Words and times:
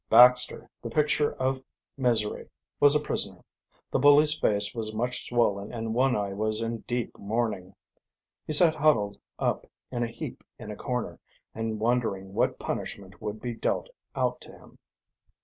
Baxter, 0.09 0.67
the 0.81 0.89
picture 0.89 1.33
of 1.33 1.63
misery, 1.95 2.49
was 2.79 2.95
a 2.95 2.99
prisoner. 2.99 3.45
The 3.91 3.99
bully's 3.99 4.33
face 4.39 4.73
was 4.73 4.95
much 4.95 5.27
swollen 5.29 5.71
and 5.71 5.93
one 5.93 6.15
eye 6.15 6.33
was 6.33 6.59
in 6.59 6.79
deep 6.87 7.15
mourning. 7.19 7.75
He 8.47 8.53
sat 8.53 8.73
huddled 8.73 9.19
up 9.37 9.67
in 9.91 10.01
a 10.01 10.07
heap 10.07 10.43
in 10.57 10.71
a 10.71 10.75
corner 10.75 11.19
and 11.53 11.79
wondering 11.79 12.33
what 12.33 12.57
punishment 12.57 13.21
would 13.21 13.39
be 13.39 13.53
dealt 13.53 13.89
out 14.15 14.41
to 14.41 14.51
him. 14.53 14.79